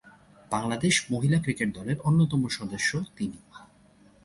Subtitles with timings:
[0.51, 3.39] বাংলাদেশ মহিলা ক্রিকেট দলের অন্যতম সদস্য তিনি।